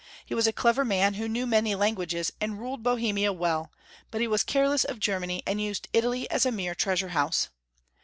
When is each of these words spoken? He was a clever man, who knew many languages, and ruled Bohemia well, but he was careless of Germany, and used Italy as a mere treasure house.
He 0.25 0.33
was 0.33 0.47
a 0.47 0.51
clever 0.51 0.83
man, 0.83 1.13
who 1.13 1.29
knew 1.29 1.45
many 1.45 1.75
languages, 1.75 2.31
and 2.41 2.57
ruled 2.59 2.81
Bohemia 2.81 3.31
well, 3.31 3.71
but 4.09 4.19
he 4.19 4.27
was 4.27 4.41
careless 4.43 4.83
of 4.83 4.99
Germany, 4.99 5.43
and 5.45 5.61
used 5.61 5.87
Italy 5.93 6.27
as 6.31 6.43
a 6.43 6.51
mere 6.51 6.73
treasure 6.73 7.09
house. 7.09 7.49